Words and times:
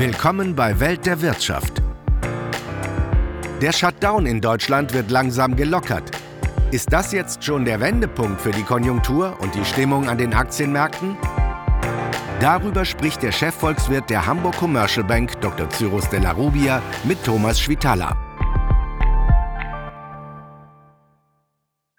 Willkommen 0.00 0.56
bei 0.56 0.80
Welt 0.80 1.04
der 1.04 1.20
Wirtschaft. 1.20 1.82
Der 3.60 3.70
Shutdown 3.70 4.24
in 4.24 4.40
Deutschland 4.40 4.94
wird 4.94 5.10
langsam 5.10 5.54
gelockert. 5.56 6.10
Ist 6.70 6.90
das 6.90 7.12
jetzt 7.12 7.44
schon 7.44 7.66
der 7.66 7.80
Wendepunkt 7.80 8.40
für 8.40 8.50
die 8.50 8.62
Konjunktur 8.62 9.36
und 9.40 9.54
die 9.54 9.62
Stimmung 9.62 10.08
an 10.08 10.16
den 10.16 10.32
Aktienmärkten? 10.32 11.18
Darüber 12.40 12.86
spricht 12.86 13.22
der 13.22 13.30
Chefvolkswirt 13.30 14.08
der 14.08 14.24
Hamburg 14.24 14.56
Commercial 14.56 15.04
Bank, 15.04 15.38
Dr. 15.42 15.68
Cyrus 15.68 16.08
de 16.08 16.20
la 16.20 16.30
Rubia, 16.30 16.82
mit 17.04 17.22
Thomas 17.22 17.60
Schwitala. 17.60 18.16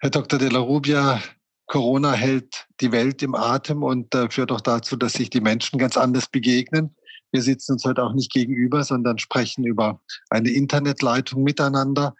Herr 0.00 0.10
Dr. 0.10 0.40
de 0.40 0.48
la 0.48 0.58
Rubia, 0.58 1.20
Corona 1.66 2.14
hält 2.14 2.66
die 2.80 2.90
Welt 2.90 3.22
im 3.22 3.36
Atem 3.36 3.84
und 3.84 4.12
äh, 4.16 4.28
führt 4.28 4.50
auch 4.50 4.60
dazu, 4.60 4.96
dass 4.96 5.12
sich 5.12 5.30
die 5.30 5.40
Menschen 5.40 5.78
ganz 5.78 5.96
anders 5.96 6.26
begegnen. 6.26 6.96
Wir 7.32 7.42
sitzen 7.42 7.72
uns 7.72 7.84
heute 7.84 8.02
auch 8.02 8.12
nicht 8.12 8.30
gegenüber, 8.30 8.84
sondern 8.84 9.18
sprechen 9.18 9.64
über 9.64 10.00
eine 10.30 10.50
Internetleitung 10.50 11.42
miteinander. 11.42 12.14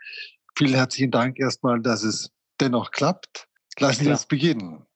Vielen 0.57 0.75
herzlichen 0.75 1.11
Dank 1.11 1.39
erstmal, 1.39 1.81
dass 1.81 2.03
es 2.03 2.31
dennoch 2.61 2.91
klappt. 2.91 3.47
Lassen 3.79 4.05
Sie 4.05 4.11
uns 4.11 4.27
beginnen. 4.27 4.87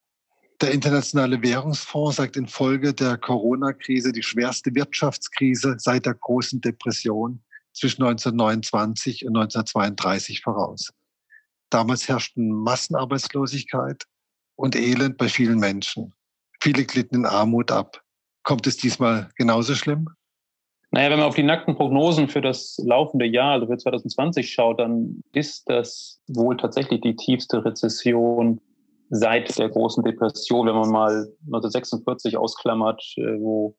Der 0.63 0.71
Internationale 0.71 1.43
Währungsfonds 1.43 2.17
sagt 2.17 2.37
infolge 2.37 2.95
der 2.95 3.19
Corona-Krise 3.19 4.13
die 4.13 4.23
schwerste 4.23 4.75
Wirtschaftskrise 4.75 5.77
seit 5.79 6.07
der 6.07 6.15
großen 6.15 6.63
Depression 6.63 7.43
zwischen 7.75 8.03
1929 8.03 9.27
und 9.27 9.37
1932 9.37 10.41
voraus. 10.41 10.95
Damals 11.69 12.09
herrschten 12.09 12.51
Massenarbeitslosigkeit 12.51 14.05
und 14.55 14.77
Elend 14.77 15.19
bei 15.19 15.29
vielen 15.29 15.59
Menschen. 15.59 16.15
Viele 16.63 16.87
glitten 16.87 17.17
in 17.17 17.27
Armut 17.27 17.71
ab. 17.71 18.03
Kommt 18.47 18.69
es 18.69 18.77
diesmal 18.77 19.29
genauso 19.37 19.75
schlimm? 19.75 20.09
Naja, 20.93 21.11
wenn 21.11 21.19
man 21.19 21.27
auf 21.27 21.35
die 21.35 21.43
nackten 21.43 21.75
Prognosen 21.75 22.29
für 22.29 22.41
das 22.41 22.81
laufende 22.81 23.27
Jahr, 23.27 23.55
also 23.55 23.67
für 23.67 23.77
2020 23.77 24.53
schaut, 24.53 24.79
dann 24.79 25.21
ist 25.33 25.69
das 25.69 26.23
wohl 26.29 26.57
tatsächlich 26.57 27.01
die 27.01 27.17
tiefste 27.17 27.65
Rezession 27.65 28.61
seit 29.11 29.59
der 29.59 29.69
großen 29.69 30.05
Depression, 30.05 30.69
wenn 30.69 30.77
man 30.77 30.91
mal 30.91 31.13
1946 31.47 32.37
ausklammert, 32.37 33.03
äh, 33.17 33.41
wo 33.41 33.77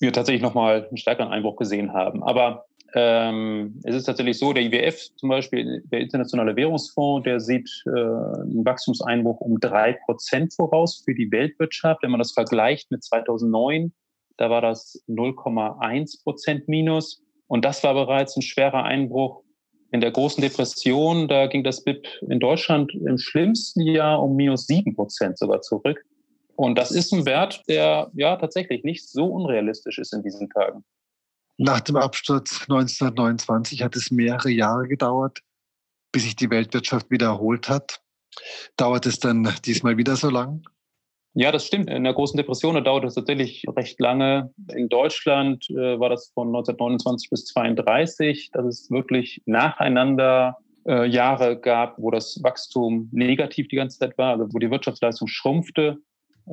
wir 0.00 0.12
tatsächlich 0.12 0.42
nochmal 0.42 0.86
einen 0.86 0.98
stärkeren 0.98 1.32
Einbruch 1.32 1.56
gesehen 1.56 1.94
haben. 1.94 2.22
Aber 2.22 2.66
ähm, 2.94 3.80
es 3.82 3.96
ist 3.96 4.04
tatsächlich 4.04 4.38
so, 4.38 4.52
der 4.52 4.62
IWF 4.62 5.08
zum 5.16 5.28
Beispiel, 5.28 5.82
der 5.86 6.00
Internationale 6.00 6.54
Währungsfonds, 6.54 7.24
der 7.24 7.40
sieht 7.40 7.68
äh, 7.86 7.90
einen 7.90 8.64
Wachstumseinbruch 8.64 9.40
um 9.40 9.58
drei 9.58 9.94
Prozent 10.04 10.54
voraus 10.54 11.02
für 11.04 11.14
die 11.14 11.30
Weltwirtschaft. 11.30 12.02
Wenn 12.02 12.12
man 12.12 12.20
das 12.20 12.32
vergleicht 12.32 12.90
mit 12.92 13.02
2009, 13.02 13.92
da 14.36 14.48
war 14.48 14.60
das 14.60 15.02
0,1 15.08 16.22
Prozent 16.22 16.68
minus. 16.68 17.20
Und 17.48 17.64
das 17.64 17.82
war 17.82 17.94
bereits 17.94 18.36
ein 18.36 18.42
schwerer 18.42 18.84
Einbruch. 18.84 19.42
In 19.90 20.00
der 20.00 20.12
großen 20.12 20.40
Depression, 20.40 21.28
da 21.28 21.46
ging 21.46 21.64
das 21.64 21.82
BIP 21.82 22.06
in 22.28 22.40
Deutschland 22.40 22.92
im 22.94 23.18
schlimmsten 23.18 23.82
Jahr 23.82 24.22
um 24.22 24.36
minus 24.36 24.66
sieben 24.66 24.94
Prozent 24.94 25.38
sogar 25.38 25.60
zurück. 25.62 26.04
Und 26.56 26.78
das 26.78 26.92
ist 26.92 27.12
ein 27.12 27.26
Wert, 27.26 27.62
der 27.68 28.10
ja 28.14 28.36
tatsächlich 28.36 28.84
nicht 28.84 29.08
so 29.08 29.26
unrealistisch 29.26 29.98
ist 29.98 30.12
in 30.12 30.22
diesen 30.22 30.48
Tagen. 30.50 30.84
Nach 31.56 31.80
dem 31.80 31.96
Absturz 31.96 32.62
1929 32.62 33.82
hat 33.82 33.94
es 33.94 34.10
mehrere 34.10 34.50
Jahre 34.50 34.88
gedauert, 34.88 35.40
bis 36.12 36.24
sich 36.24 36.36
die 36.36 36.50
Weltwirtschaft 36.50 37.10
wieder 37.10 37.26
erholt 37.26 37.68
hat. 37.68 38.00
Dauert 38.76 39.06
es 39.06 39.20
dann 39.20 39.52
diesmal 39.64 39.96
wieder 39.96 40.16
so 40.16 40.30
lang? 40.30 40.64
Ja, 41.34 41.50
das 41.50 41.66
stimmt. 41.66 41.90
In 41.90 42.04
der 42.04 42.14
großen 42.14 42.36
Depression 42.36 42.82
dauert 42.82 43.04
es 43.04 43.14
tatsächlich 43.14 43.64
recht 43.76 43.98
lange. 43.98 44.52
In 44.72 44.88
Deutschland 44.88 45.68
äh, 45.70 45.98
war 45.98 46.08
das 46.08 46.30
von 46.32 46.48
1929 46.48 47.28
bis 47.30 47.52
1932, 47.56 48.50
dass 48.52 48.66
es 48.66 48.90
wirklich 48.90 49.42
nacheinander 49.44 50.58
äh, 50.86 51.06
Jahre 51.06 51.58
gab, 51.58 51.98
wo 51.98 52.12
das 52.12 52.40
Wachstum 52.42 53.08
negativ 53.10 53.66
die 53.68 53.76
ganze 53.76 53.98
Zeit 53.98 54.16
war, 54.16 54.38
also 54.38 54.52
wo 54.52 54.58
die 54.58 54.70
Wirtschaftsleistung 54.70 55.26
schrumpfte. 55.26 55.98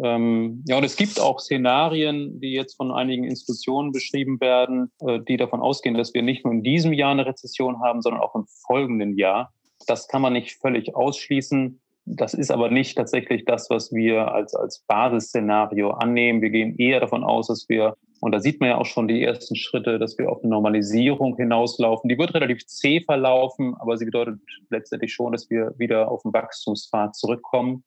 Ähm, 0.01 0.63
ja, 0.67 0.77
und 0.77 0.83
es 0.83 0.95
gibt 0.95 1.19
auch 1.19 1.39
Szenarien, 1.39 2.39
die 2.39 2.53
jetzt 2.53 2.75
von 2.75 2.91
einigen 2.91 3.25
Institutionen 3.25 3.91
beschrieben 3.91 4.39
werden, 4.39 4.91
äh, 5.01 5.19
die 5.19 5.37
davon 5.37 5.59
ausgehen, 5.59 5.95
dass 5.95 6.13
wir 6.13 6.21
nicht 6.21 6.45
nur 6.45 6.53
in 6.53 6.63
diesem 6.63 6.93
Jahr 6.93 7.11
eine 7.11 7.25
Rezession 7.25 7.81
haben, 7.81 8.01
sondern 8.01 8.21
auch 8.21 8.35
im 8.35 8.45
folgenden 8.65 9.17
Jahr. 9.17 9.53
Das 9.87 10.07
kann 10.07 10.21
man 10.21 10.33
nicht 10.33 10.59
völlig 10.61 10.95
ausschließen. 10.95 11.81
Das 12.05 12.33
ist 12.33 12.51
aber 12.51 12.69
nicht 12.71 12.95
tatsächlich 12.95 13.45
das, 13.45 13.69
was 13.69 13.91
wir 13.91 14.31
als, 14.33 14.55
als 14.55 14.83
Basisszenario 14.87 15.91
annehmen. 15.91 16.41
Wir 16.41 16.49
gehen 16.49 16.77
eher 16.77 16.99
davon 16.99 17.23
aus, 17.23 17.47
dass 17.47 17.67
wir, 17.67 17.95
und 18.21 18.31
da 18.31 18.39
sieht 18.39 18.59
man 18.59 18.69
ja 18.69 18.77
auch 18.77 18.85
schon 18.85 19.07
die 19.07 19.23
ersten 19.23 19.55
Schritte, 19.55 19.99
dass 19.99 20.17
wir 20.17 20.31
auf 20.31 20.41
eine 20.41 20.49
Normalisierung 20.49 21.35
hinauslaufen. 21.35 22.09
Die 22.09 22.17
wird 22.17 22.33
relativ 22.33 22.65
zäh 22.65 23.01
verlaufen, 23.01 23.75
aber 23.79 23.97
sie 23.97 24.05
bedeutet 24.05 24.39
letztendlich 24.69 25.13
schon, 25.13 25.33
dass 25.33 25.49
wir 25.49 25.73
wieder 25.77 26.09
auf 26.09 26.23
den 26.23 26.33
Wachstumspfad 26.33 27.15
zurückkommen 27.15 27.83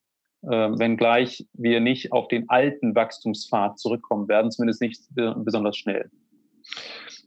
wenngleich 0.46 1.46
wir 1.54 1.80
nicht 1.80 2.12
auf 2.12 2.28
den 2.28 2.48
alten 2.48 2.94
Wachstumspfad 2.94 3.78
zurückkommen 3.78 4.28
werden, 4.28 4.50
zumindest 4.50 4.80
nicht 4.80 5.02
besonders 5.14 5.76
schnell. 5.76 6.10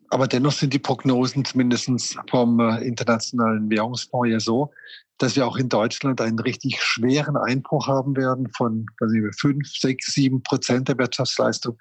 Aber 0.09 0.27
dennoch 0.27 0.53
sind 0.53 0.73
die 0.73 0.79
Prognosen 0.79 1.43
zumindest 1.43 2.17
vom 2.29 2.59
äh, 2.59 2.77
Internationalen 2.83 3.69
Währungsfonds 3.69 4.29
ja 4.29 4.39
so, 4.39 4.71
dass 5.17 5.35
wir 5.35 5.45
auch 5.45 5.57
in 5.57 5.69
Deutschland 5.69 6.21
einen 6.21 6.39
richtig 6.39 6.81
schweren 6.81 7.35
Einbruch 7.35 7.87
haben 7.87 8.15
werden 8.15 8.49
von 8.55 8.85
fünf, 9.37 9.67
sechs, 9.67 10.13
sieben 10.13 10.43
Prozent 10.43 10.87
der 10.87 10.97
Wirtschaftsleistung. 10.97 11.77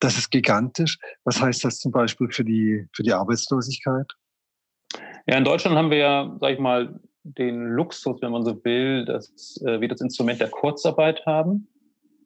Das 0.00 0.18
ist 0.18 0.30
gigantisch. 0.30 0.98
Was 1.24 1.40
heißt 1.40 1.64
das 1.64 1.78
zum 1.78 1.92
Beispiel 1.92 2.28
für 2.30 2.44
die, 2.44 2.86
für 2.92 3.02
die 3.02 3.12
Arbeitslosigkeit? 3.12 4.12
Ja, 5.26 5.38
in 5.38 5.44
Deutschland 5.44 5.76
haben 5.76 5.90
wir 5.90 5.98
ja, 5.98 6.36
sag 6.40 6.52
ich 6.52 6.58
mal, 6.58 7.00
den 7.34 7.66
Luxus, 7.68 8.20
wenn 8.22 8.32
man 8.32 8.44
so 8.44 8.64
will, 8.64 9.04
dass 9.04 9.60
äh, 9.64 9.80
wir 9.80 9.88
das 9.88 10.00
Instrument 10.00 10.40
der 10.40 10.48
Kurzarbeit 10.48 11.26
haben. 11.26 11.68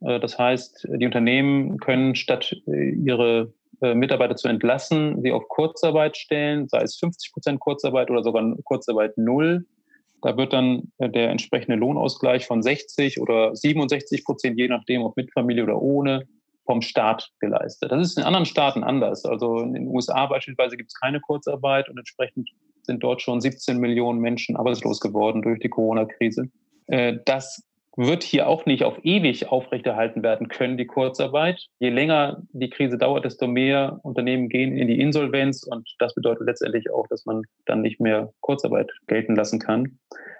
Äh, 0.00 0.20
das 0.20 0.38
heißt, 0.38 0.88
die 0.90 1.06
Unternehmen 1.06 1.78
können 1.78 2.14
statt 2.14 2.54
äh, 2.66 2.90
ihre 2.90 3.52
Mitarbeiter 3.82 4.36
zu 4.36 4.46
entlassen, 4.46 5.22
sie 5.22 5.32
auf 5.32 5.48
Kurzarbeit 5.48 6.14
stellen, 6.18 6.68
sei 6.68 6.82
es 6.82 6.98
50 6.98 7.32
Prozent 7.32 7.60
Kurzarbeit 7.60 8.10
oder 8.10 8.22
sogar 8.22 8.54
Kurzarbeit 8.64 9.16
null. 9.16 9.64
Da 10.20 10.36
wird 10.36 10.52
dann 10.52 10.92
der 10.98 11.30
entsprechende 11.30 11.78
Lohnausgleich 11.78 12.46
von 12.46 12.62
60 12.62 13.22
oder 13.22 13.56
67 13.56 14.26
Prozent, 14.26 14.58
je 14.58 14.68
nachdem, 14.68 15.00
ob 15.00 15.16
mit 15.16 15.32
Familie 15.32 15.62
oder 15.62 15.80
ohne, 15.80 16.28
vom 16.66 16.82
Staat 16.82 17.30
geleistet. 17.40 17.90
Das 17.90 18.06
ist 18.06 18.18
in 18.18 18.24
anderen 18.24 18.44
Staaten 18.44 18.84
anders. 18.84 19.24
Also 19.24 19.60
in 19.60 19.72
den 19.72 19.86
USA 19.86 20.26
beispielsweise 20.26 20.76
gibt 20.76 20.90
es 20.90 21.00
keine 21.00 21.20
Kurzarbeit 21.20 21.88
und 21.88 21.96
entsprechend 21.96 22.50
sind 22.90 23.04
dort 23.04 23.22
schon 23.22 23.40
17 23.40 23.78
Millionen 23.78 24.18
Menschen 24.18 24.56
arbeitslos 24.56 24.98
geworden 24.98 25.42
durch 25.42 25.60
die 25.60 25.68
Corona-Krise. 25.68 26.48
Äh, 26.88 27.18
das 27.24 27.62
wird 27.96 28.24
hier 28.24 28.48
auch 28.48 28.66
nicht 28.66 28.82
auf 28.82 28.98
ewig 29.04 29.48
aufrechterhalten 29.48 30.24
werden 30.24 30.48
können, 30.48 30.76
die 30.76 30.86
Kurzarbeit. 30.86 31.66
Je 31.78 31.90
länger 31.90 32.42
die 32.52 32.70
Krise 32.70 32.98
dauert, 32.98 33.24
desto 33.24 33.46
mehr 33.46 34.00
Unternehmen 34.02 34.48
gehen 34.48 34.76
in 34.76 34.88
die 34.88 35.00
Insolvenz 35.00 35.62
und 35.62 35.88
das 35.98 36.14
bedeutet 36.14 36.46
letztendlich 36.46 36.90
auch, 36.90 37.06
dass 37.08 37.26
man 37.26 37.42
dann 37.66 37.82
nicht 37.82 38.00
mehr 38.00 38.32
Kurzarbeit 38.40 38.90
gelten 39.06 39.36
lassen 39.36 39.60
kann. 39.60 39.98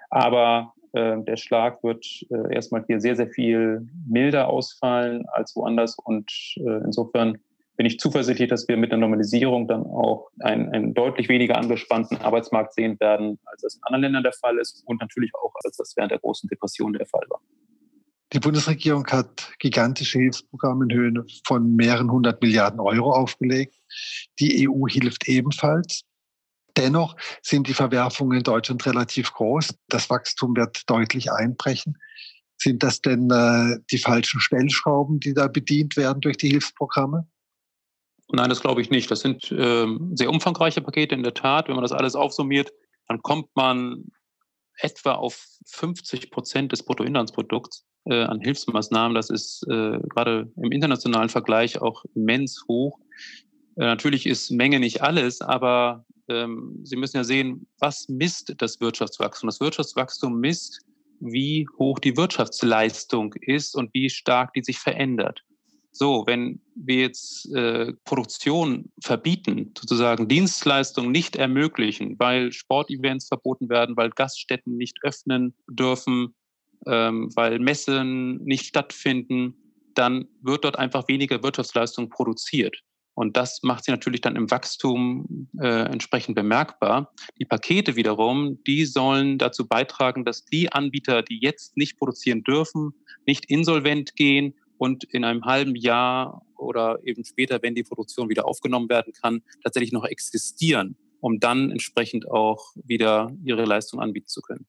Aber 0.09 0.73
äh, 0.91 1.17
der 1.23 1.37
Schlag 1.37 1.81
wird 1.83 2.05
äh, 2.31 2.53
erstmal 2.53 2.83
hier 2.85 2.99
sehr, 2.99 3.15
sehr 3.15 3.29
viel 3.29 3.87
milder 4.09 4.49
ausfallen 4.49 5.25
als 5.31 5.55
woanders 5.55 5.97
und 6.03 6.29
äh, 6.57 6.83
insofern 6.83 7.37
bin 7.81 7.87
ich 7.87 7.97
zuversichtlich, 7.97 8.47
dass 8.47 8.67
wir 8.67 8.77
mit 8.77 8.91
der 8.91 8.99
Normalisierung 8.99 9.67
dann 9.67 9.87
auch 9.87 10.29
einen, 10.41 10.71
einen 10.71 10.93
deutlich 10.93 11.29
weniger 11.29 11.57
angespannten 11.57 12.17
Arbeitsmarkt 12.17 12.75
sehen 12.75 12.99
werden, 12.99 13.39
als 13.45 13.63
das 13.63 13.73
in 13.73 13.81
anderen 13.85 14.03
Ländern 14.03 14.21
der 14.21 14.33
Fall 14.33 14.59
ist 14.59 14.83
und 14.85 15.01
natürlich 15.01 15.31
auch, 15.33 15.51
als 15.63 15.77
das 15.77 15.97
während 15.97 16.11
der 16.11 16.19
großen 16.19 16.47
Depression 16.47 16.93
der 16.93 17.07
Fall 17.07 17.25
war. 17.29 17.41
Die 18.33 18.39
Bundesregierung 18.39 19.07
hat 19.07 19.51
gigantische 19.57 20.19
Hilfsprogramme 20.19 20.85
in 20.87 20.95
Höhe 20.95 21.25
von 21.43 21.75
mehreren 21.75 22.11
hundert 22.11 22.39
Milliarden 22.43 22.79
Euro 22.79 23.13
aufgelegt. 23.13 23.73
Die 24.37 24.69
EU 24.69 24.85
hilft 24.87 25.27
ebenfalls. 25.27 26.03
Dennoch 26.77 27.15
sind 27.41 27.67
die 27.67 27.73
Verwerfungen 27.73 28.37
in 28.37 28.43
Deutschland 28.43 28.85
relativ 28.85 29.33
groß. 29.33 29.73
Das 29.87 30.07
Wachstum 30.11 30.55
wird 30.55 30.87
deutlich 30.87 31.31
einbrechen. 31.31 31.97
Sind 32.57 32.83
das 32.83 33.01
denn 33.01 33.31
äh, 33.31 33.79
die 33.89 33.97
falschen 33.97 34.39
Stellschrauben, 34.39 35.19
die 35.19 35.33
da 35.33 35.47
bedient 35.47 35.97
werden 35.97 36.21
durch 36.21 36.37
die 36.37 36.49
Hilfsprogramme? 36.49 37.25
Nein, 38.33 38.49
das 38.49 38.61
glaube 38.61 38.81
ich 38.81 38.89
nicht. 38.89 39.11
Das 39.11 39.19
sind 39.19 39.51
äh, 39.51 39.85
sehr 40.13 40.29
umfangreiche 40.29 40.81
Pakete 40.81 41.15
in 41.15 41.23
der 41.23 41.33
Tat. 41.33 41.67
Wenn 41.67 41.75
man 41.75 41.83
das 41.83 41.91
alles 41.91 42.15
aufsummiert, 42.15 42.71
dann 43.07 43.21
kommt 43.21 43.49
man 43.55 44.05
etwa 44.77 45.13
auf 45.13 45.45
50 45.65 46.31
Prozent 46.31 46.71
des 46.71 46.83
Bruttoinlandsprodukts 46.83 47.85
äh, 48.05 48.23
an 48.23 48.39
Hilfsmaßnahmen. 48.39 49.15
Das 49.15 49.29
ist 49.29 49.63
äh, 49.67 49.99
gerade 50.09 50.51
im 50.55 50.71
internationalen 50.71 51.29
Vergleich 51.29 51.81
auch 51.81 52.05
immens 52.15 52.63
hoch. 52.67 52.99
Äh, 53.75 53.81
natürlich 53.85 54.25
ist 54.25 54.49
Menge 54.49 54.79
nicht 54.79 55.01
alles, 55.01 55.41
aber 55.41 56.05
ähm, 56.29 56.79
Sie 56.83 56.95
müssen 56.95 57.17
ja 57.17 57.23
sehen, 57.23 57.67
was 57.79 58.07
misst 58.07 58.53
das 58.57 58.79
Wirtschaftswachstum? 58.79 59.49
Das 59.49 59.59
Wirtschaftswachstum 59.59 60.39
misst, 60.39 60.79
wie 61.19 61.67
hoch 61.77 61.99
die 61.99 62.17
Wirtschaftsleistung 62.17 63.33
ist 63.41 63.75
und 63.75 63.93
wie 63.93 64.09
stark 64.09 64.53
die 64.53 64.63
sich 64.63 64.79
verändert. 64.79 65.43
So, 65.91 66.23
wenn 66.25 66.61
wir 66.75 67.01
jetzt 67.01 67.53
äh, 67.53 67.93
Produktion 68.05 68.91
verbieten, 69.03 69.73
sozusagen 69.77 70.27
Dienstleistungen 70.27 71.11
nicht 71.11 71.35
ermöglichen, 71.35 72.17
weil 72.17 72.51
Sportevents 72.51 73.27
verboten 73.27 73.69
werden, 73.69 73.97
weil 73.97 74.09
Gaststätten 74.09 74.77
nicht 74.77 74.97
öffnen 75.03 75.53
dürfen, 75.69 76.33
ähm, 76.87 77.29
weil 77.35 77.59
Messen 77.59 78.37
nicht 78.43 78.65
stattfinden, 78.65 79.55
dann 79.93 80.27
wird 80.41 80.63
dort 80.63 80.79
einfach 80.79 81.07
weniger 81.09 81.43
Wirtschaftsleistung 81.43 82.09
produziert. 82.09 82.81
Und 83.13 83.35
das 83.35 83.59
macht 83.61 83.83
sie 83.83 83.91
natürlich 83.91 84.21
dann 84.21 84.37
im 84.37 84.49
Wachstum 84.49 85.49
äh, 85.59 85.83
entsprechend 85.91 86.35
bemerkbar. 86.35 87.13
Die 87.39 87.45
Pakete 87.45 87.97
wiederum, 87.97 88.63
die 88.65 88.85
sollen 88.85 89.37
dazu 89.37 89.67
beitragen, 89.67 90.23
dass 90.23 90.45
die 90.45 90.71
Anbieter, 90.71 91.21
die 91.21 91.39
jetzt 91.41 91.75
nicht 91.75 91.97
produzieren 91.97 92.43
dürfen, 92.43 92.93
nicht 93.25 93.45
insolvent 93.45 94.15
gehen 94.15 94.53
und 94.81 95.03
in 95.03 95.23
einem 95.23 95.45
halben 95.45 95.75
Jahr 95.75 96.41
oder 96.57 96.97
eben 97.03 97.23
später, 97.23 97.61
wenn 97.61 97.75
die 97.75 97.83
Produktion 97.83 98.29
wieder 98.29 98.47
aufgenommen 98.47 98.89
werden 98.89 99.13
kann, 99.13 99.43
tatsächlich 99.63 99.91
noch 99.91 100.05
existieren, 100.05 100.97
um 101.19 101.39
dann 101.39 101.69
entsprechend 101.69 102.27
auch 102.31 102.73
wieder 102.83 103.31
ihre 103.43 103.65
Leistung 103.65 103.99
anbieten 103.99 104.27
zu 104.27 104.41
können. 104.41 104.65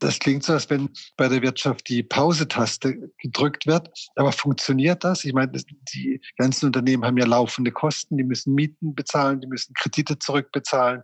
Das 0.00 0.18
klingt 0.18 0.42
so, 0.42 0.54
als 0.54 0.68
wenn 0.70 0.90
bei 1.16 1.28
der 1.28 1.40
Wirtschaft 1.40 1.88
die 1.88 2.02
Pause-Taste 2.02 3.12
gedrückt 3.18 3.68
wird. 3.68 3.90
Aber 4.16 4.32
funktioniert 4.32 5.04
das? 5.04 5.24
Ich 5.24 5.32
meine, 5.32 5.52
die 5.94 6.20
ganzen 6.36 6.66
Unternehmen 6.66 7.04
haben 7.04 7.16
ja 7.16 7.24
laufende 7.24 7.70
Kosten, 7.70 8.16
die 8.16 8.24
müssen 8.24 8.54
Mieten 8.56 8.96
bezahlen, 8.96 9.40
die 9.40 9.46
müssen 9.46 9.72
Kredite 9.74 10.18
zurückbezahlen. 10.18 11.02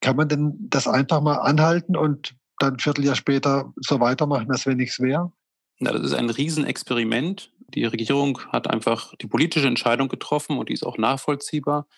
Kann 0.00 0.16
man 0.16 0.26
denn 0.28 0.56
das 0.68 0.88
einfach 0.88 1.20
mal 1.20 1.36
anhalten 1.36 1.96
und 1.96 2.34
dann 2.58 2.72
ein 2.72 2.78
Vierteljahr 2.80 3.14
später 3.14 3.72
so 3.76 4.00
weitermachen, 4.00 4.50
als 4.50 4.66
wenn 4.66 4.78
nichts 4.78 4.98
wäre? 4.98 5.30
Ja, 5.84 5.90
das 5.90 6.02
ist 6.02 6.14
ein 6.14 6.30
Riesenexperiment. 6.30 7.50
Die 7.74 7.84
Regierung 7.84 8.38
hat 8.52 8.70
einfach 8.70 9.16
die 9.16 9.26
politische 9.26 9.66
Entscheidung 9.66 10.08
getroffen 10.08 10.56
und 10.56 10.68
die 10.68 10.74
ist 10.74 10.84
auch 10.84 10.96
nachvollziehbar, 10.96 11.88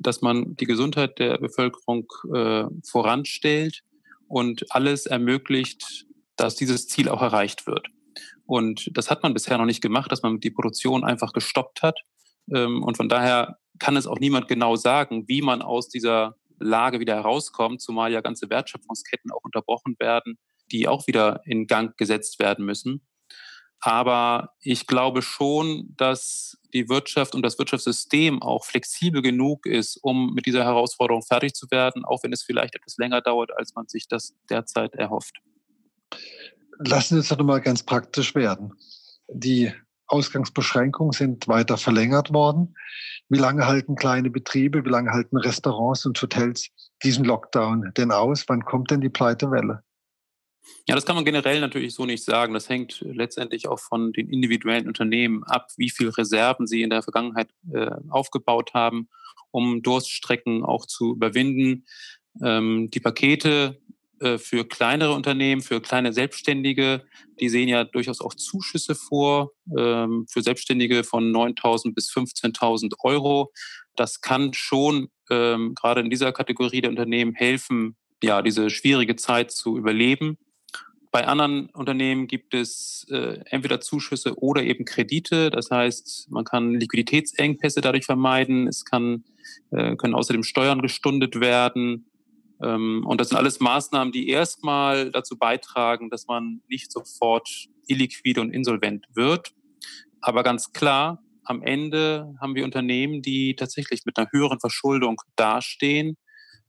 dass 0.00 0.20
man 0.20 0.56
die 0.56 0.64
Gesundheit 0.64 1.20
der 1.20 1.38
Bevölkerung 1.38 2.08
äh, 2.34 2.64
voranstellt 2.84 3.82
und 4.26 4.66
alles 4.70 5.06
ermöglicht, 5.06 6.06
dass 6.34 6.56
dieses 6.56 6.88
Ziel 6.88 7.08
auch 7.08 7.22
erreicht 7.22 7.68
wird. 7.68 7.86
Und 8.46 8.90
das 8.94 9.10
hat 9.10 9.22
man 9.22 9.32
bisher 9.32 9.58
noch 9.58 9.64
nicht 9.64 9.80
gemacht, 9.80 10.10
dass 10.10 10.22
man 10.24 10.40
die 10.40 10.50
Produktion 10.50 11.04
einfach 11.04 11.32
gestoppt 11.32 11.82
hat. 11.82 12.00
Ähm, 12.52 12.82
und 12.82 12.96
von 12.96 13.08
daher 13.08 13.58
kann 13.78 13.96
es 13.96 14.08
auch 14.08 14.18
niemand 14.18 14.48
genau 14.48 14.74
sagen, 14.74 15.28
wie 15.28 15.40
man 15.40 15.62
aus 15.62 15.88
dieser 15.88 16.34
Lage 16.58 16.98
wieder 16.98 17.14
herauskommt, 17.14 17.80
zumal 17.80 18.10
ja 18.10 18.22
ganze 18.22 18.50
Wertschöpfungsketten 18.50 19.30
auch 19.30 19.44
unterbrochen 19.44 19.94
werden, 20.00 20.36
die 20.72 20.88
auch 20.88 21.06
wieder 21.06 21.42
in 21.44 21.68
Gang 21.68 21.96
gesetzt 21.96 22.40
werden 22.40 22.64
müssen. 22.64 23.02
Aber 23.80 24.52
ich 24.60 24.86
glaube 24.86 25.22
schon, 25.22 25.94
dass 25.96 26.58
die 26.74 26.88
Wirtschaft 26.88 27.34
und 27.34 27.42
das 27.42 27.58
Wirtschaftssystem 27.58 28.42
auch 28.42 28.64
flexibel 28.64 29.22
genug 29.22 29.66
ist, 29.66 29.96
um 30.02 30.34
mit 30.34 30.46
dieser 30.46 30.64
Herausforderung 30.64 31.22
fertig 31.22 31.54
zu 31.54 31.70
werden, 31.70 32.04
auch 32.04 32.22
wenn 32.22 32.32
es 32.32 32.42
vielleicht 32.42 32.74
etwas 32.74 32.98
länger 32.98 33.22
dauert, 33.22 33.56
als 33.56 33.74
man 33.74 33.88
sich 33.88 34.06
das 34.06 34.34
derzeit 34.50 34.94
erhofft. 34.94 35.40
Lassen 36.78 37.14
Sie 37.14 37.18
uns 37.18 37.28
doch 37.28 37.42
mal 37.44 37.60
ganz 37.60 37.82
praktisch 37.82 38.34
werden. 38.34 38.72
Die 39.28 39.72
Ausgangsbeschränkungen 40.06 41.12
sind 41.12 41.48
weiter 41.48 41.76
verlängert 41.76 42.32
worden. 42.32 42.74
Wie 43.28 43.38
lange 43.38 43.66
halten 43.66 43.94
kleine 43.94 44.28
Betriebe, 44.28 44.84
wie 44.84 44.88
lange 44.88 45.12
halten 45.12 45.36
Restaurants 45.36 46.04
und 46.04 46.20
Hotels 46.20 46.68
diesen 47.02 47.24
Lockdown 47.24 47.92
denn 47.96 48.10
aus? 48.10 48.44
Wann 48.48 48.64
kommt 48.64 48.90
denn 48.90 49.00
die 49.00 49.08
Pleitewelle? 49.08 49.84
Ja, 50.86 50.94
das 50.94 51.06
kann 51.06 51.16
man 51.16 51.24
generell 51.24 51.60
natürlich 51.60 51.94
so 51.94 52.06
nicht 52.06 52.24
sagen. 52.24 52.54
Das 52.54 52.68
hängt 52.68 53.00
letztendlich 53.00 53.68
auch 53.68 53.78
von 53.78 54.12
den 54.12 54.28
individuellen 54.28 54.88
Unternehmen 54.88 55.44
ab, 55.44 55.68
wie 55.76 55.90
viel 55.90 56.08
Reserven 56.08 56.66
sie 56.66 56.82
in 56.82 56.90
der 56.90 57.02
Vergangenheit 57.02 57.50
äh, 57.72 57.90
aufgebaut 58.08 58.74
haben, 58.74 59.08
um 59.50 59.82
Durststrecken 59.82 60.64
auch 60.64 60.86
zu 60.86 61.12
überwinden. 61.12 61.86
Ähm, 62.42 62.90
die 62.90 63.00
Pakete 63.00 63.80
äh, 64.20 64.36
für 64.36 64.66
kleinere 64.66 65.14
Unternehmen, 65.14 65.62
für 65.62 65.80
kleine 65.80 66.12
Selbstständige, 66.12 67.04
die 67.40 67.48
sehen 67.48 67.68
ja 67.68 67.84
durchaus 67.84 68.20
auch 68.20 68.34
Zuschüsse 68.34 68.94
vor, 68.94 69.52
ähm, 69.76 70.26
für 70.30 70.42
Selbstständige 70.42 71.04
von 71.04 71.32
9.000 71.32 71.94
bis 71.94 72.10
15.000 72.10 72.94
Euro. 73.02 73.50
Das 73.96 74.20
kann 74.20 74.52
schon 74.52 75.08
ähm, 75.30 75.74
gerade 75.74 76.02
in 76.02 76.10
dieser 76.10 76.32
Kategorie 76.32 76.82
der 76.82 76.90
Unternehmen 76.90 77.34
helfen, 77.34 77.96
ja, 78.22 78.42
diese 78.42 78.68
schwierige 78.68 79.16
Zeit 79.16 79.50
zu 79.50 79.78
überleben. 79.78 80.36
Bei 81.12 81.26
anderen 81.26 81.66
Unternehmen 81.70 82.28
gibt 82.28 82.54
es 82.54 83.04
äh, 83.10 83.40
entweder 83.46 83.80
Zuschüsse 83.80 84.38
oder 84.38 84.62
eben 84.62 84.84
Kredite. 84.84 85.50
Das 85.50 85.70
heißt, 85.70 86.30
man 86.30 86.44
kann 86.44 86.74
Liquiditätsengpässe 86.74 87.80
dadurch 87.80 88.06
vermeiden. 88.06 88.68
Es 88.68 88.84
kann, 88.84 89.24
äh, 89.72 89.96
können 89.96 90.14
außerdem 90.14 90.44
Steuern 90.44 90.82
gestundet 90.82 91.40
werden. 91.40 92.06
Ähm, 92.62 93.04
und 93.06 93.20
das 93.20 93.30
sind 93.30 93.38
alles 93.38 93.58
Maßnahmen, 93.58 94.12
die 94.12 94.28
erstmal 94.28 95.10
dazu 95.10 95.36
beitragen, 95.36 96.10
dass 96.10 96.28
man 96.28 96.62
nicht 96.68 96.92
sofort 96.92 97.48
illiquide 97.88 98.40
und 98.40 98.52
insolvent 98.52 99.06
wird. 99.14 99.52
Aber 100.20 100.44
ganz 100.44 100.72
klar, 100.72 101.24
am 101.42 101.62
Ende 101.62 102.36
haben 102.40 102.54
wir 102.54 102.64
Unternehmen, 102.64 103.20
die 103.20 103.56
tatsächlich 103.56 104.04
mit 104.04 104.16
einer 104.16 104.28
höheren 104.30 104.60
Verschuldung 104.60 105.20
dastehen 105.34 106.16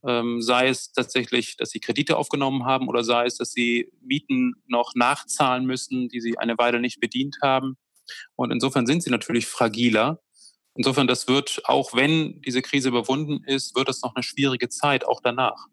ähm, 0.06 0.42
sei 0.42 0.68
es 0.68 0.92
tatsächlich, 0.92 1.56
dass 1.56 1.70
sie 1.70 1.80
Kredite 1.80 2.16
aufgenommen 2.16 2.64
haben 2.64 2.88
oder 2.88 3.04
sei 3.04 3.26
es, 3.26 3.36
dass 3.36 3.52
sie 3.52 3.90
Mieten 4.00 4.54
noch 4.66 4.94
nachzahlen 4.94 5.64
müssen, 5.64 6.08
die 6.08 6.20
sie 6.20 6.38
eine 6.38 6.58
Weile 6.58 6.80
nicht 6.80 7.00
bedient 7.00 7.38
haben. 7.42 7.76
Und 8.34 8.50
insofern 8.50 8.86
sind 8.86 9.02
sie 9.02 9.10
natürlich 9.10 9.46
fragiler. 9.46 10.20
Insofern, 10.74 11.06
das 11.06 11.28
wird, 11.28 11.62
auch 11.64 11.94
wenn 11.94 12.40
diese 12.42 12.62
Krise 12.62 12.88
überwunden 12.88 13.44
ist, 13.44 13.76
wird 13.76 13.88
es 13.88 14.02
noch 14.02 14.14
eine 14.14 14.22
schwierige 14.22 14.68
Zeit, 14.68 15.06
auch 15.06 15.20
danach. 15.22 15.66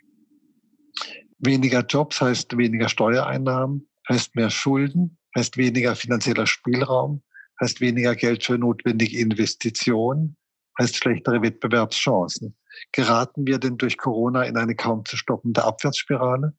Weniger 1.40 1.86
Jobs 1.86 2.20
heißt 2.20 2.58
weniger 2.58 2.90
Steuereinnahmen, 2.90 3.88
heißt 4.10 4.36
mehr 4.36 4.50
Schulden, 4.50 5.18
heißt 5.38 5.56
weniger 5.56 5.96
finanzieller 5.96 6.46
Spielraum, 6.46 7.24
heißt 7.62 7.80
weniger 7.80 8.16
Geld 8.16 8.44
für 8.44 8.58
notwendige 8.58 9.18
Investitionen, 9.20 10.36
heißt 10.80 10.96
schlechtere 10.96 11.42
Wettbewerbschancen. 11.42 12.56
Geraten 12.92 13.46
wir 13.46 13.58
denn 13.58 13.78
durch 13.78 13.98
Corona 13.98 14.44
in 14.44 14.58
eine 14.58 14.76
kaum 14.76 15.06
zu 15.06 15.18
stoppende 15.18 15.64
Abwärtsspirale? 15.64 16.54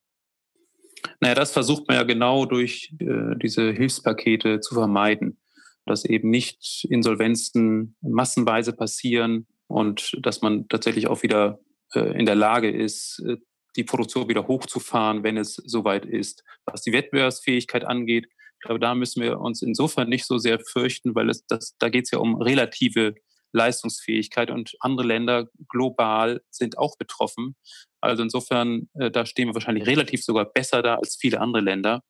Naja, 1.21 1.35
das 1.35 1.53
versucht 1.53 1.89
man 1.89 1.97
ja 1.97 2.03
genau 2.03 2.45
durch 2.45 2.93
äh, 3.01 3.37
diese 3.43 3.73
Hilfspakete 3.73 4.61
zu 4.61 4.75
vermeiden, 4.75 5.41
dass 5.87 6.05
eben 6.05 6.31
nicht 6.31 6.87
Insolvenzen 6.91 7.97
massenweise 8.03 8.75
passieren 8.75 9.47
und 9.67 10.17
dass 10.21 10.43
man 10.43 10.69
tatsächlich 10.69 11.07
auch 11.07 11.23
wieder 11.23 11.61
äh, 11.95 12.19
in 12.19 12.27
der 12.27 12.35
Lage 12.35 12.71
ist, 12.71 13.23
äh, 13.27 13.37
die 13.77 13.85
Produktion 13.85 14.29
wieder 14.29 14.47
hochzufahren, 14.47 15.23
wenn 15.23 15.37
es 15.37 15.55
soweit 15.55 16.05
ist. 16.05 16.45
Was 16.67 16.83
die 16.83 16.93
Wettbewerbsfähigkeit 16.93 17.85
angeht, 17.85 18.27
ich 18.27 18.67
glaube, 18.67 18.81
da 18.81 18.95
müssen 18.95 19.23
wir 19.23 19.41
uns 19.41 19.63
insofern 19.63 20.09
nicht 20.09 20.27
so 20.27 20.37
sehr 20.37 20.61
fürchten, 20.61 21.15
weil 21.15 21.31
es 21.31 21.47
das, 21.47 21.77
da 21.79 21.89
geht 21.89 22.05
es 22.05 22.11
ja 22.11 22.19
um 22.19 22.43
relative 22.43 23.15
Leistungsfähigkeit 23.53 24.51
und 24.51 24.75
andere 24.81 25.07
Länder 25.07 25.49
global 25.69 26.43
sind 26.51 26.79
auch 26.79 26.97
betroffen. 26.97 27.57
Also 28.01 28.23
insofern, 28.23 28.89
äh, 28.95 29.11
da 29.11 29.27
stehen 29.27 29.49
wir 29.49 29.55
wahrscheinlich 29.55 29.87
relativ 29.87 30.25
sogar 30.25 30.45
besser 30.45 30.83
da 30.83 30.97
als 30.97 31.17
viele 31.17 31.41
andere 31.41 31.63
Länder 31.63 32.03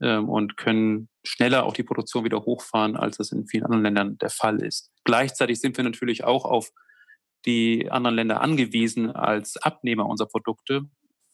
ähm, 0.00 0.28
und 0.28 0.56
können 0.56 1.08
schneller 1.24 1.64
auch 1.64 1.74
die 1.74 1.82
Produktion 1.82 2.24
wieder 2.24 2.44
hochfahren, 2.44 2.96
als 2.96 3.18
das 3.18 3.32
in 3.32 3.46
vielen 3.46 3.64
anderen 3.64 3.84
Ländern 3.84 4.18
der 4.18 4.30
Fall 4.30 4.62
ist. 4.62 4.90
Gleichzeitig 5.04 5.60
sind 5.60 5.76
wir 5.76 5.84
natürlich 5.84 6.24
auch 6.24 6.44
auf 6.44 6.70
die 7.44 7.90
anderen 7.90 8.16
Länder 8.16 8.40
angewiesen 8.40 9.10
als 9.10 9.56
Abnehmer 9.56 10.06
unserer 10.06 10.28
Produkte. 10.28 10.82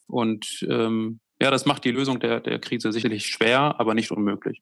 Und 0.07 0.65
ähm, 0.69 1.19
ja, 1.41 1.49
das 1.51 1.65
macht 1.65 1.83
die 1.85 1.91
Lösung 1.91 2.19
der, 2.19 2.39
der 2.39 2.59
Krise 2.59 2.91
sicherlich 2.91 3.25
schwer, 3.25 3.79
aber 3.79 3.95
nicht 3.95 4.11
unmöglich. 4.11 4.61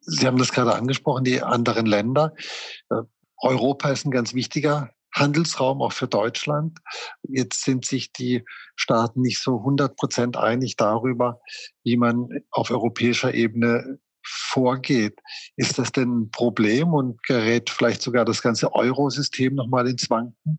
Sie 0.00 0.26
haben 0.26 0.38
das 0.38 0.52
gerade 0.52 0.74
angesprochen, 0.74 1.24
die 1.24 1.42
anderen 1.42 1.86
Länder. 1.86 2.34
Europa 3.38 3.90
ist 3.90 4.06
ein 4.06 4.10
ganz 4.10 4.34
wichtiger 4.34 4.90
Handelsraum 5.14 5.80
auch 5.80 5.92
für 5.92 6.08
Deutschland. 6.08 6.78
Jetzt 7.22 7.64
sind 7.64 7.86
sich 7.86 8.12
die 8.12 8.44
Staaten 8.76 9.22
nicht 9.22 9.40
so 9.40 9.58
100 9.58 9.96
Prozent 9.96 10.36
einig 10.36 10.76
darüber, 10.76 11.40
wie 11.84 11.96
man 11.96 12.28
auf 12.50 12.70
europäischer 12.70 13.32
Ebene 13.32 13.98
vorgeht. 14.22 15.18
Ist 15.56 15.78
das 15.78 15.92
denn 15.92 16.22
ein 16.22 16.30
Problem 16.30 16.92
und 16.92 17.22
gerät 17.22 17.70
vielleicht 17.70 18.02
sogar 18.02 18.24
das 18.24 18.42
ganze 18.42 18.74
Eurosystem 18.74 19.54
nochmal 19.54 19.88
ins 19.88 20.10
Wanken? 20.10 20.58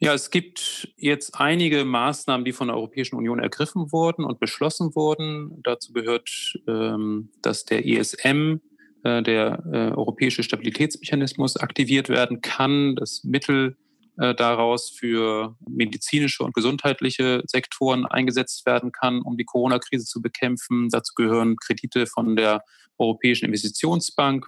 Ja, 0.00 0.12
es 0.12 0.30
gibt 0.30 0.92
jetzt 0.96 1.40
einige 1.40 1.84
Maßnahmen, 1.84 2.44
die 2.44 2.52
von 2.52 2.66
der 2.68 2.76
Europäischen 2.76 3.16
Union 3.16 3.38
ergriffen 3.38 3.92
wurden 3.92 4.24
und 4.24 4.40
beschlossen 4.40 4.94
wurden. 4.94 5.62
Dazu 5.62 5.92
gehört, 5.92 6.58
ähm, 6.66 7.30
dass 7.40 7.64
der 7.64 7.86
ESM 7.86 8.60
äh, 9.04 9.22
der 9.22 9.62
äh, 9.72 9.76
europäische 9.92 10.42
Stabilitätsmechanismus 10.42 11.56
aktiviert 11.56 12.08
werden 12.08 12.40
kann, 12.40 12.96
das 12.96 13.22
Mittel 13.22 13.76
äh, 14.16 14.34
daraus 14.34 14.90
für 14.90 15.56
medizinische 15.68 16.42
und 16.42 16.54
gesundheitliche 16.54 17.42
Sektoren 17.46 18.06
eingesetzt 18.06 18.64
werden 18.64 18.92
kann, 18.92 19.22
um 19.22 19.36
die 19.36 19.44
Corona-Krise 19.44 20.06
zu 20.06 20.22
bekämpfen. 20.22 20.88
Dazu 20.88 21.12
gehören 21.14 21.56
Kredite 21.56 22.06
von 22.06 22.34
der 22.34 22.62
Europäischen 22.96 23.46
Investitionsbank 23.46 24.46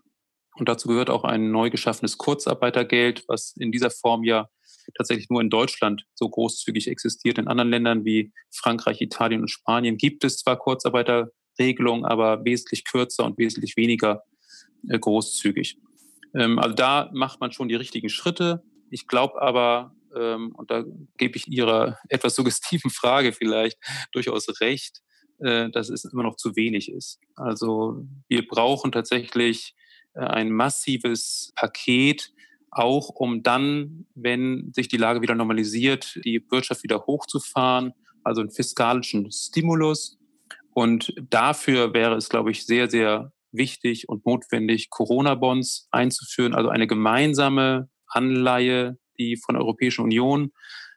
Und 0.54 0.68
dazu 0.68 0.88
gehört 0.88 1.10
auch 1.10 1.24
ein 1.24 1.50
neu 1.50 1.68
geschaffenes 1.68 2.16
Kurzarbeitergeld, 2.16 3.24
was 3.28 3.54
in 3.58 3.72
dieser 3.72 3.90
Form 3.90 4.24
ja 4.24 4.48
tatsächlich 4.96 5.28
nur 5.28 5.42
in 5.42 5.50
Deutschland 5.50 6.06
so 6.14 6.30
großzügig 6.30 6.88
existiert. 6.88 7.38
In 7.38 7.48
anderen 7.48 7.70
Ländern 7.70 8.04
wie 8.06 8.32
Frankreich, 8.50 9.00
Italien 9.02 9.42
und 9.42 9.50
Spanien 9.50 9.98
gibt 9.98 10.24
es 10.24 10.38
zwar 10.38 10.56
Kurzarbeiterregelungen, 10.56 12.06
aber 12.06 12.44
wesentlich 12.44 12.84
kürzer 12.84 13.24
und 13.24 13.36
wesentlich 13.36 13.76
weniger 13.76 14.22
großzügig. 14.84 15.78
Ähm, 16.34 16.58
also 16.58 16.74
da 16.74 17.10
macht 17.12 17.40
man 17.40 17.52
schon 17.52 17.68
die 17.68 17.74
richtigen 17.74 18.08
Schritte. 18.08 18.62
Ich 18.90 19.06
glaube 19.06 19.40
aber, 19.40 19.94
ähm, 20.14 20.54
und 20.54 20.70
da 20.70 20.84
gebe 21.16 21.36
ich 21.36 21.48
Ihrer 21.48 21.98
etwas 22.08 22.34
suggestiven 22.34 22.90
Frage 22.90 23.32
vielleicht 23.32 23.78
durchaus 24.12 24.60
recht, 24.60 25.02
äh, 25.38 25.70
dass 25.70 25.88
es 25.88 26.04
immer 26.04 26.22
noch 26.22 26.36
zu 26.36 26.56
wenig 26.56 26.90
ist. 26.90 27.20
Also 27.34 28.04
wir 28.28 28.46
brauchen 28.46 28.92
tatsächlich 28.92 29.74
äh, 30.14 30.20
ein 30.20 30.50
massives 30.50 31.52
Paket, 31.56 32.32
auch 32.70 33.08
um 33.08 33.42
dann, 33.42 34.06
wenn 34.14 34.70
sich 34.74 34.88
die 34.88 34.98
Lage 34.98 35.22
wieder 35.22 35.34
normalisiert, 35.34 36.20
die 36.24 36.44
Wirtschaft 36.50 36.82
wieder 36.82 37.06
hochzufahren, 37.06 37.94
also 38.22 38.42
einen 38.42 38.50
fiskalischen 38.50 39.30
Stimulus. 39.32 40.18
Und 40.74 41.14
dafür 41.30 41.94
wäre 41.94 42.16
es, 42.16 42.28
glaube 42.28 42.50
ich, 42.50 42.66
sehr, 42.66 42.90
sehr 42.90 43.32
wichtig 43.52 44.08
und 44.08 44.26
notwendig, 44.26 44.90
Corona-Bonds 44.90 45.88
einzuführen, 45.90 46.54
also 46.54 46.68
eine 46.68 46.86
gemeinsame 46.86 47.88
Anleihe, 48.06 48.98
die 49.18 49.36
von 49.36 49.54
der 49.54 49.62
Europäischen 49.62 50.02
Union, 50.02 50.52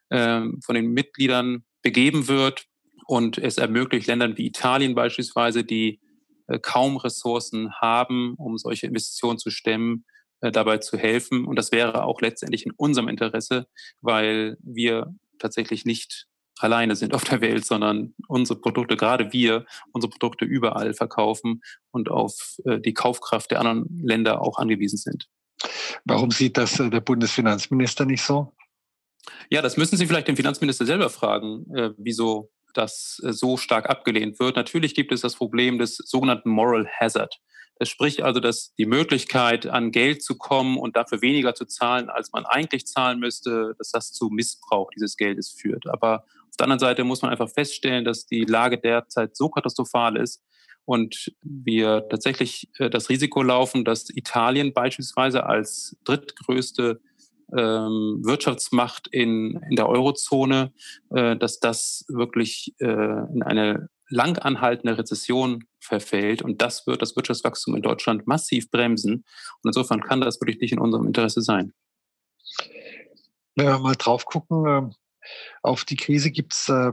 äh, 0.09 0.41
von 0.63 0.75
den 0.75 0.87
Mitgliedern 0.91 1.63
begeben 1.81 2.27
wird 2.27 2.65
und 3.05 3.37
es 3.37 3.57
ermöglicht 3.57 4.07
Ländern 4.07 4.37
wie 4.37 4.47
Italien 4.47 4.95
beispielsweise, 4.95 5.63
die 5.63 5.99
äh, 6.47 6.59
kaum 6.59 6.97
Ressourcen 6.97 7.73
haben, 7.73 8.35
um 8.35 8.57
solche 8.57 8.87
Investitionen 8.87 9.37
zu 9.37 9.49
stemmen, 9.49 10.05
äh, 10.41 10.51
dabei 10.51 10.77
zu 10.77 10.97
helfen. 10.97 11.45
Und 11.45 11.55
das 11.55 11.71
wäre 11.71 12.03
auch 12.03 12.21
letztendlich 12.21 12.65
in 12.65 12.71
unserem 12.71 13.07
Interesse, 13.07 13.67
weil 14.01 14.57
wir 14.61 15.13
tatsächlich 15.39 15.85
nicht 15.85 16.27
alleine 16.59 16.95
sind 16.95 17.13
auf 17.13 17.23
der 17.23 17.41
Welt, 17.41 17.65
sondern 17.65 18.13
unsere 18.27 18.59
Produkte, 18.59 18.97
gerade 18.97 19.33
wir, 19.33 19.65
unsere 19.91 20.11
Produkte 20.11 20.45
überall 20.45 20.93
verkaufen 20.93 21.61
und 21.91 22.09
auf 22.09 22.57
äh, 22.65 22.79
die 22.79 22.93
Kaufkraft 22.93 23.51
der 23.51 23.59
anderen 23.59 23.85
Länder 24.03 24.41
auch 24.41 24.57
angewiesen 24.57 24.97
sind. 24.97 25.27
Warum 26.05 26.31
sieht 26.31 26.57
das 26.57 26.79
äh, 26.79 26.89
der 26.89 27.01
Bundesfinanzminister 27.01 28.05
nicht 28.05 28.23
so? 28.23 28.53
Ja, 29.49 29.61
das 29.61 29.77
müssen 29.77 29.97
Sie 29.97 30.07
vielleicht 30.07 30.27
den 30.27 30.35
Finanzminister 30.35 30.85
selber 30.85 31.09
fragen, 31.09 31.65
äh, 31.75 31.91
wieso 31.97 32.51
das 32.73 33.15
so 33.15 33.57
stark 33.57 33.89
abgelehnt 33.89 34.39
wird. 34.39 34.55
Natürlich 34.55 34.93
gibt 34.93 35.11
es 35.11 35.21
das 35.21 35.35
Problem 35.35 35.79
des 35.79 35.97
sogenannten 35.97 36.49
Moral 36.49 36.87
Hazard. 36.99 37.39
Das 37.79 37.87
spricht 37.89 38.21
also, 38.21 38.41
dass 38.41 38.73
die 38.75 38.85
Möglichkeit, 38.85 39.65
an 39.65 39.91
Geld 39.91 40.21
zu 40.21 40.37
kommen 40.37 40.77
und 40.77 40.97
dafür 40.97 41.21
weniger 41.21 41.55
zu 41.55 41.65
zahlen, 41.65 42.09
als 42.09 42.31
man 42.33 42.45
eigentlich 42.45 42.85
zahlen 42.85 43.19
müsste, 43.19 43.73
dass 43.77 43.91
das 43.91 44.11
zu 44.11 44.29
Missbrauch 44.29 44.91
dieses 44.91 45.15
Geldes 45.15 45.49
führt. 45.49 45.87
Aber 45.87 46.25
der 46.59 46.65
anderen 46.65 46.79
Seite 46.79 47.03
muss 47.03 47.21
man 47.21 47.31
einfach 47.31 47.49
feststellen, 47.49 48.05
dass 48.05 48.25
die 48.25 48.43
Lage 48.43 48.77
derzeit 48.77 49.35
so 49.35 49.49
katastrophal 49.49 50.17
ist 50.17 50.43
und 50.85 51.31
wir 51.41 52.07
tatsächlich 52.09 52.69
äh, 52.79 52.89
das 52.89 53.09
Risiko 53.09 53.43
laufen, 53.43 53.85
dass 53.85 54.09
Italien 54.09 54.73
beispielsweise 54.73 55.45
als 55.45 55.95
drittgrößte 56.03 56.99
ähm, 57.55 58.21
Wirtschaftsmacht 58.23 59.07
in, 59.07 59.59
in 59.69 59.75
der 59.75 59.87
Eurozone, 59.87 60.73
äh, 61.11 61.35
dass 61.35 61.59
das 61.59 62.05
wirklich 62.07 62.73
äh, 62.79 62.85
in 62.85 63.43
eine 63.43 63.89
lang 64.09 64.39
anhaltende 64.39 64.97
Rezession 64.97 65.65
verfällt. 65.79 66.41
Und 66.41 66.61
das 66.61 66.87
wird 66.87 67.01
das 67.01 67.15
Wirtschaftswachstum 67.15 67.75
in 67.75 67.81
Deutschland 67.81 68.27
massiv 68.27 68.69
bremsen. 68.71 69.13
Und 69.13 69.65
insofern 69.65 70.01
kann 70.01 70.21
das 70.21 70.41
wirklich 70.41 70.59
nicht 70.59 70.71
in 70.71 70.79
unserem 70.79 71.05
Interesse 71.05 71.41
sein. 71.41 71.73
Wenn 73.55 73.67
wir 73.67 73.79
mal 73.79 73.95
drauf 73.95 74.25
gucken, 74.25 74.65
äh, 74.65 74.89
auf 75.61 75.85
die 75.85 75.95
Krise 75.95 76.31
gibt 76.31 76.53
es 76.53 76.69
äh, 76.69 76.91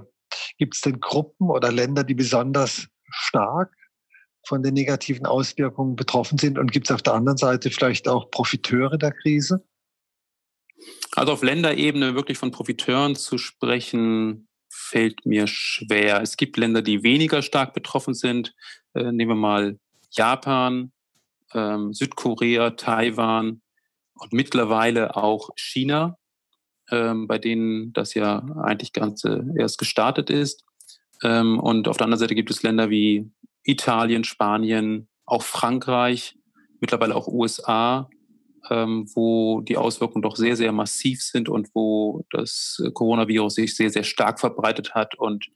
denn 0.84 1.00
Gruppen 1.00 1.50
oder 1.50 1.72
Länder, 1.72 2.04
die 2.04 2.14
besonders 2.14 2.88
stark 3.10 3.74
von 4.46 4.62
den 4.62 4.74
negativen 4.74 5.26
Auswirkungen 5.26 5.96
betroffen 5.96 6.38
sind? 6.38 6.58
Und 6.58 6.72
gibt 6.72 6.86
es 6.88 6.94
auf 6.94 7.02
der 7.02 7.14
anderen 7.14 7.38
Seite 7.38 7.70
vielleicht 7.70 8.08
auch 8.08 8.30
Profiteure 8.30 8.98
der 8.98 9.12
Krise? 9.12 9.64
Also 11.12 11.32
auf 11.32 11.42
Länderebene 11.42 12.14
wirklich 12.14 12.38
von 12.38 12.50
Profiteuren 12.50 13.16
zu 13.16 13.38
sprechen, 13.38 14.48
fällt 14.68 15.24
mir 15.24 15.46
schwer. 15.46 16.20
Es 16.20 16.36
gibt 16.36 16.56
Länder, 16.56 16.82
die 16.82 17.02
weniger 17.02 17.42
stark 17.42 17.72
betroffen 17.72 18.14
sind. 18.14 18.54
Äh, 18.94 19.12
nehmen 19.12 19.30
wir 19.30 19.36
mal 19.36 19.78
Japan, 20.10 20.92
ähm, 21.54 21.92
Südkorea, 21.92 22.70
Taiwan 22.70 23.62
und 24.14 24.32
mittlerweile 24.32 25.16
auch 25.16 25.50
China, 25.56 26.18
ähm, 26.90 27.26
bei 27.26 27.38
denen 27.38 27.92
das 27.92 28.14
ja 28.14 28.44
eigentlich 28.62 28.92
ganz 28.92 29.24
äh, 29.24 29.40
erst 29.58 29.78
gestartet 29.78 30.30
ist. 30.30 30.64
Ähm, 31.22 31.58
und 31.58 31.88
auf 31.88 31.96
der 31.96 32.04
anderen 32.04 32.20
Seite 32.20 32.34
gibt 32.34 32.50
es 32.50 32.62
Länder 32.62 32.90
wie 32.90 33.30
Italien, 33.64 34.24
Spanien, 34.24 35.08
auch 35.24 35.42
Frankreich, 35.42 36.36
mittlerweile 36.80 37.14
auch 37.14 37.26
USA, 37.26 38.08
ähm, 38.70 39.08
wo 39.14 39.60
die 39.60 39.76
Auswirkungen 39.76 40.22
doch 40.22 40.36
sehr, 40.36 40.56
sehr 40.56 40.72
massiv 40.72 41.22
sind 41.22 41.48
und 41.48 41.68
wo 41.74 42.24
das 42.30 42.82
Coronavirus 42.94 43.54
sich 43.54 43.76
sehr, 43.76 43.90
sehr 43.90 44.04
stark 44.04 44.40
verbreitet 44.40 44.94
hat 44.94 45.14
und 45.16 45.46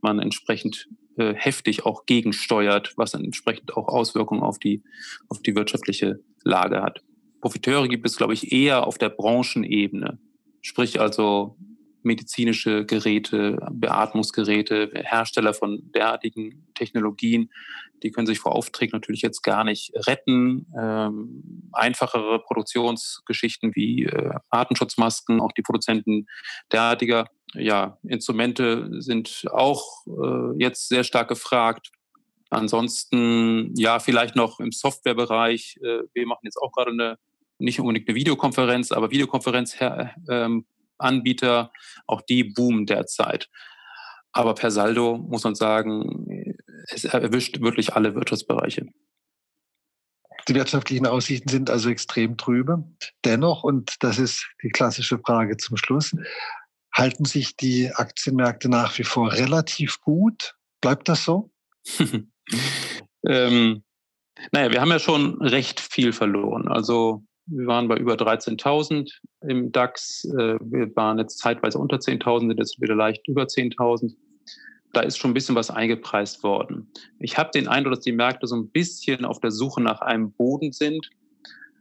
man 0.00 0.18
entsprechend 0.18 0.88
äh, 1.16 1.34
heftig 1.34 1.84
auch 1.84 2.06
gegensteuert, 2.06 2.94
was 2.96 3.12
dann 3.12 3.24
entsprechend 3.24 3.76
auch 3.76 3.88
Auswirkungen 3.88 4.42
auf 4.42 4.58
die, 4.58 4.82
auf 5.28 5.40
die 5.42 5.54
wirtschaftliche 5.54 6.20
Lage 6.44 6.82
hat. 6.82 7.02
Profiteure 7.40 7.88
gibt 7.88 8.06
es, 8.06 8.16
glaube 8.16 8.34
ich, 8.34 8.52
eher 8.52 8.86
auf 8.86 8.98
der 8.98 9.08
Branchenebene. 9.08 10.18
Sprich 10.60 11.00
also 11.00 11.56
medizinische 12.02 12.86
Geräte, 12.86 13.58
Beatmungsgeräte, 13.70 14.90
Hersteller 14.94 15.52
von 15.52 15.90
derartigen 15.92 16.66
Technologien, 16.74 17.50
die 18.02 18.10
können 18.10 18.26
sich 18.26 18.38
vor 18.38 18.52
Aufträgen 18.52 18.92
natürlich 18.92 19.20
jetzt 19.20 19.42
gar 19.42 19.64
nicht 19.64 19.92
retten. 20.06 20.66
Ähm, 20.80 21.68
einfachere 21.72 22.38
Produktionsgeschichten 22.38 23.74
wie 23.74 24.04
äh, 24.04 24.32
Artenschutzmasken, 24.48 25.42
auch 25.42 25.52
die 25.52 25.62
Produzenten 25.62 26.26
derartiger 26.72 27.26
ja, 27.54 27.98
Instrumente 28.04 28.88
sind 29.00 29.44
auch 29.50 30.06
äh, 30.06 30.62
jetzt 30.62 30.88
sehr 30.88 31.04
stark 31.04 31.28
gefragt. 31.28 31.90
Ansonsten, 32.48 33.74
ja, 33.76 33.98
vielleicht 33.98 34.36
noch 34.36 34.60
im 34.60 34.72
Softwarebereich. 34.72 35.78
Äh, 35.82 36.02
wir 36.14 36.26
machen 36.26 36.42
jetzt 36.44 36.58
auch 36.58 36.72
gerade 36.72 36.90
eine, 36.92 37.18
nicht 37.60 37.80
unbedingt 37.80 38.08
eine 38.08 38.16
Videokonferenz, 38.16 38.92
aber 38.92 39.10
Videokonferenz 39.10 39.76
ähm, 40.28 40.66
auch 42.06 42.22
die 42.22 42.44
boomen 42.44 42.86
derzeit. 42.86 43.48
Aber 44.32 44.54
per 44.54 44.70
Saldo 44.70 45.16
muss 45.18 45.44
man 45.44 45.54
sagen, 45.54 46.56
es 46.88 47.04
erwischt 47.04 47.60
wirklich 47.60 47.94
alle 47.94 48.14
Wirtschaftsbereiche. 48.14 48.86
Die 50.48 50.54
wirtschaftlichen 50.54 51.06
Aussichten 51.06 51.48
sind 51.48 51.70
also 51.70 51.90
extrem 51.90 52.36
trübe. 52.36 52.84
Dennoch, 53.24 53.62
und 53.62 53.96
das 54.00 54.18
ist 54.18 54.48
die 54.62 54.70
klassische 54.70 55.18
Frage 55.18 55.56
zum 55.56 55.76
Schluss, 55.76 56.14
halten 56.92 57.24
sich 57.24 57.56
die 57.56 57.92
Aktienmärkte 57.92 58.68
nach 58.68 58.96
wie 58.98 59.04
vor 59.04 59.32
relativ 59.32 60.00
gut? 60.00 60.56
Bleibt 60.80 61.08
das 61.08 61.24
so? 61.24 61.50
ähm, 63.26 63.82
naja, 64.52 64.70
wir 64.70 64.80
haben 64.80 64.90
ja 64.90 64.98
schon 64.98 65.40
recht 65.42 65.80
viel 65.80 66.12
verloren. 66.12 66.68
Also 66.68 67.24
wir 67.50 67.66
waren 67.66 67.88
bei 67.88 67.96
über 67.96 68.14
13.000 68.14 69.10
im 69.42 69.72
DAX. 69.72 70.24
Äh, 70.24 70.58
wir 70.60 70.94
waren 70.96 71.18
jetzt 71.18 71.38
zeitweise 71.38 71.78
unter 71.78 71.96
10.000, 71.96 72.40
sind 72.40 72.58
jetzt 72.58 72.80
wieder 72.80 72.94
leicht 72.94 73.26
über 73.28 73.44
10.000. 73.44 74.14
Da 74.92 75.00
ist 75.00 75.18
schon 75.18 75.30
ein 75.30 75.34
bisschen 75.34 75.54
was 75.54 75.70
eingepreist 75.70 76.42
worden. 76.42 76.90
Ich 77.18 77.38
habe 77.38 77.50
den 77.52 77.68
Eindruck, 77.68 77.94
dass 77.94 78.04
die 78.04 78.12
Märkte 78.12 78.46
so 78.46 78.56
ein 78.56 78.70
bisschen 78.70 79.24
auf 79.24 79.40
der 79.40 79.50
Suche 79.50 79.80
nach 79.80 80.00
einem 80.00 80.32
Boden 80.32 80.72
sind. 80.72 81.10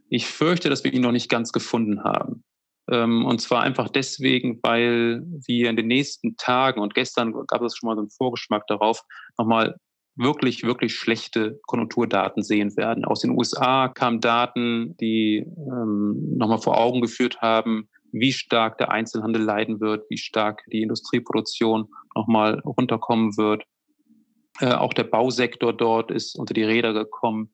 Ich 0.09 0.25
fürchte, 0.25 0.69
dass 0.69 0.83
wir 0.83 0.93
ihn 0.93 1.01
noch 1.01 1.11
nicht 1.11 1.29
ganz 1.29 1.51
gefunden 1.51 2.03
haben. 2.03 2.43
Ähm, 2.89 3.25
und 3.25 3.39
zwar 3.39 3.61
einfach 3.61 3.89
deswegen, 3.89 4.59
weil 4.63 5.23
wir 5.47 5.69
in 5.69 5.75
den 5.75 5.87
nächsten 5.87 6.35
Tagen 6.37 6.81
und 6.81 6.95
gestern 6.95 7.33
gab 7.47 7.61
es 7.61 7.75
schon 7.75 7.87
mal 7.87 7.95
so 7.95 8.01
einen 8.01 8.09
Vorgeschmack 8.09 8.65
darauf, 8.67 9.03
nochmal 9.37 9.75
wirklich, 10.19 10.63
wirklich 10.63 10.95
schlechte 10.95 11.59
Konjunkturdaten 11.65 12.43
sehen 12.43 12.75
werden. 12.75 13.05
Aus 13.05 13.21
den 13.21 13.31
USA 13.31 13.87
kamen 13.87 14.19
Daten, 14.19 14.95
die 14.97 15.37
ähm, 15.37 16.35
nochmal 16.35 16.59
vor 16.59 16.77
Augen 16.77 17.01
geführt 17.01 17.41
haben, 17.41 17.87
wie 18.11 18.33
stark 18.33 18.77
der 18.77 18.91
Einzelhandel 18.91 19.41
leiden 19.41 19.79
wird, 19.79 20.05
wie 20.09 20.17
stark 20.17 20.63
die 20.71 20.81
Industrieproduktion 20.81 21.87
nochmal 22.15 22.59
runterkommen 22.59 23.37
wird. 23.37 23.63
Äh, 24.59 24.73
auch 24.73 24.93
der 24.93 25.05
Bausektor 25.05 25.71
dort 25.71 26.11
ist 26.11 26.37
unter 26.37 26.53
die 26.53 26.63
Räder 26.63 26.93
gekommen. 26.93 27.53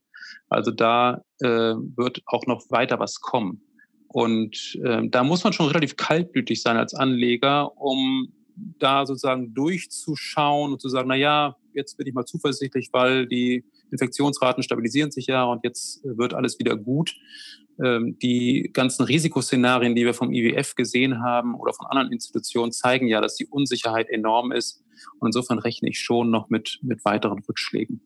Also 0.50 0.72
da 0.72 1.22
äh, 1.41 1.48
wird 1.48 2.24
auch 2.25 2.48
noch 2.48 2.63
weiter 2.69 3.00
was 3.00 3.22
kommen. 3.22 3.62
Und 4.07 4.79
äh, 4.84 5.07
da 5.10 5.24
muss 5.24 5.43
man 5.43 5.53
schon 5.53 5.67
relativ 5.67 5.98
kaltblütig 5.98 6.62
sein 6.62 6.77
als 6.77 6.95
Anleger, 6.95 7.77
um 7.77 8.34
da 8.55 9.05
sozusagen 9.05 9.53
durchzuschauen 9.53 10.74
und 10.74 10.81
zu 10.81 10.89
sagen, 10.89 11.07
na 11.09 11.15
ja, 11.15 11.55
jetzt 11.74 11.97
bin 11.97 12.07
ich 12.07 12.13
mal 12.13 12.25
zuversichtlich, 12.25 12.89
weil 12.91 13.27
die 13.27 13.65
Infektionsraten 13.91 14.63
stabilisieren 14.63 15.12
sich 15.12 15.27
ja 15.27 15.43
und 15.43 15.63
jetzt 15.63 16.03
wird 16.03 16.33
alles 16.33 16.59
wieder 16.59 16.75
gut. 16.75 17.15
Ähm, 17.83 18.17
die 18.19 18.69
ganzen 18.74 19.03
Risikoszenarien, 19.03 19.95
die 19.95 20.05
wir 20.05 20.13
vom 20.13 20.31
IWF 20.31 20.75
gesehen 20.75 21.21
haben 21.21 21.55
oder 21.55 21.74
von 21.74 21.88
anderen 21.88 22.12
Institutionen, 22.12 22.71
zeigen 22.71 23.07
ja, 23.07 23.19
dass 23.21 23.35
die 23.35 23.47
Unsicherheit 23.47 24.09
enorm 24.09 24.51
ist. 24.51 24.83
Und 25.19 25.29
insofern 25.29 25.59
rechne 25.59 25.89
ich 25.89 26.00
schon 26.00 26.31
noch 26.31 26.50
mit, 26.50 26.79
mit 26.81 27.03
weiteren 27.03 27.39
Rückschlägen. 27.39 28.01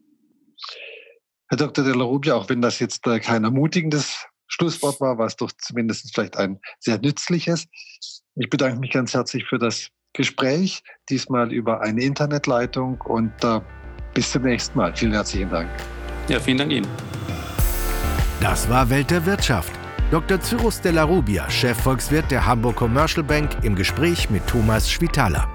Herr 1.50 1.58
Dr. 1.58 1.84
de 1.84 1.96
la 1.96 2.04
Rubia, 2.04 2.36
auch 2.36 2.50
wenn 2.50 2.62
das 2.62 2.80
jetzt 2.80 3.06
äh, 3.08 3.20
kein 3.20 3.44
ermutigendes 3.44 4.26
Schlusswort 4.48 5.00
war, 5.00 5.18
war 5.18 5.28
es 5.28 5.36
doch 5.36 5.52
zumindest 5.58 6.14
vielleicht 6.14 6.38
ein 6.38 6.60
sehr 6.80 7.00
nützliches. 7.00 7.68
Ich 8.36 8.50
bedanke 8.50 8.80
mich 8.80 8.92
ganz 8.92 9.14
herzlich 9.14 9.46
für 9.46 9.60
das 9.60 9.90
Gespräch, 10.14 10.84
diesmal 11.10 11.52
über 11.52 11.82
eine 11.82 12.02
Internetleitung 12.02 13.00
und 13.02 13.32
äh, 13.44 13.60
bis 14.14 14.32
zum 14.32 14.44
nächsten 14.44 14.78
Mal. 14.78 14.94
Vielen 14.96 15.14
herzlichen 15.14 15.50
Dank. 15.50 15.70
Ja, 16.28 16.40
vielen 16.40 16.58
Dank 16.58 16.72
Ihnen. 16.72 16.88
Das 18.42 18.70
war 18.70 18.90
Welt 18.90 19.12
der 19.12 19.26
Wirtschaft. 19.26 19.74
Dr. 20.12 20.42
Cyrus 20.42 20.82
de 20.82 20.92
la 20.92 21.04
Rubia, 21.04 21.50
Chefvolkswirt 21.50 22.32
der 22.32 22.46
Hamburg 22.46 22.78
Commercial 22.78 23.24
Bank, 23.24 23.58
im 23.64 23.76
Gespräch 23.76 24.30
mit 24.30 24.46
Thomas 24.48 24.90
Schwitaler. 24.90 25.48